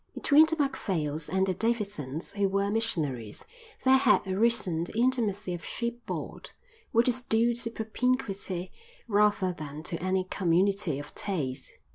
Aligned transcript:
Between 0.15 0.47
the 0.47 0.55
Macphails 0.55 1.29
and 1.29 1.45
the 1.45 1.53
Davidsons, 1.53 2.31
who 2.31 2.49
were 2.49 2.71
missionaries, 2.71 3.45
there 3.83 3.97
had 3.97 4.25
arisen 4.25 4.83
the 4.85 4.97
intimacy 4.97 5.53
of 5.53 5.63
shipboard, 5.63 6.49
which 6.91 7.07
is 7.07 7.21
due 7.21 7.53
to 7.53 7.69
propinquity 7.69 8.71
rather 9.07 9.53
than 9.53 9.83
to 9.83 10.01
any 10.01 10.23
community 10.23 10.97
of 10.97 11.13
taste. 11.13 11.73